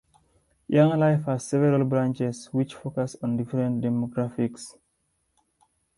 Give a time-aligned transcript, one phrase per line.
[0.67, 4.73] Young Life has several branches which focus on different demographics.